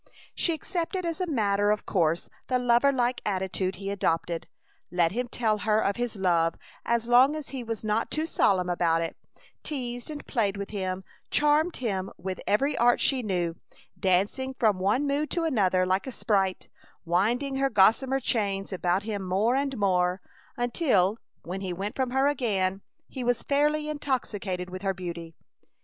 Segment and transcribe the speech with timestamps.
[0.33, 4.47] She accepted as a matter of course the lover like attitude he adopted,
[4.89, 8.67] let him tell her of his love as long as he was not too solemn
[8.67, 9.15] about it,
[9.61, 13.53] teased and played with him, charmed him with every art she knew,
[13.99, 16.67] dancing from one mood to another like a sprite,
[17.05, 20.19] winding her gossamer chains about him more and more,
[20.57, 25.35] until, when he went from her again, he was fairly intoxicated with her beauty.